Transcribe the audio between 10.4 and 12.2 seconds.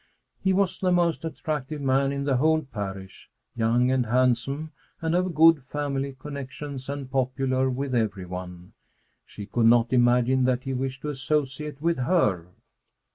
that he wished to associate with